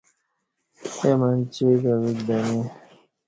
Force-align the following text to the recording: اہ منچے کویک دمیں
اہ 0.99 1.11
منچے 1.19 1.69
کویک 1.81 2.17
دمیں 2.27 2.65